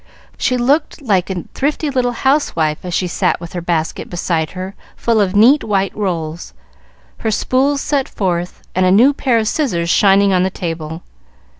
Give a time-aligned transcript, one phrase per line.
[0.35, 4.73] She looked like a thrifty little housewife as she sat with her basket beside her
[4.95, 6.55] full of neat white rolls,
[7.19, 11.03] her spools set forth, and a new pair of scissors shining on the table.